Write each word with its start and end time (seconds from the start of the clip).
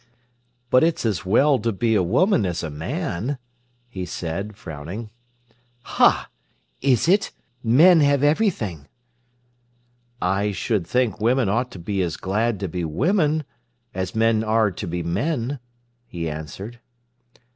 "But 0.71 0.83
it's 0.83 1.05
as 1.05 1.27
well 1.27 1.59
to 1.59 1.71
be 1.71 1.93
a 1.93 2.01
woman 2.01 2.43
as 2.43 2.63
a 2.63 2.71
man," 2.71 3.37
he 3.87 4.03
said, 4.03 4.57
frowning. 4.57 5.11
"Ha! 5.83 6.27
Is 6.81 7.07
it? 7.07 7.31
Men 7.63 7.99
have 7.99 8.23
everything." 8.23 8.87
"I 10.19 10.53
should 10.53 10.87
think 10.87 11.21
women 11.21 11.49
ought 11.49 11.69
to 11.73 11.77
be 11.79 12.01
as 12.01 12.17
glad 12.17 12.59
to 12.61 12.67
be 12.67 12.83
women 12.83 13.43
as 13.93 14.15
men 14.15 14.43
are 14.43 14.71
to 14.71 14.87
be 14.87 15.03
men," 15.03 15.59
he 16.07 16.27
answered. 16.27 16.79